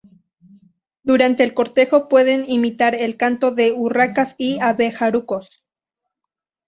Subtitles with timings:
[1.03, 5.63] Durante el cortejo pueden imitar el canto de urracas y abejarucos.